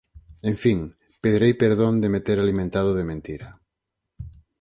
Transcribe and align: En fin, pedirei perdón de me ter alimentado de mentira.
En 0.49 0.55
fin, 0.63 0.79
pedirei 1.21 1.53
perdón 1.63 1.93
de 2.01 2.07
me 2.13 2.21
ter 2.27 2.37
alimentado 2.41 2.89
de 2.97 3.03
mentira. 3.11 3.49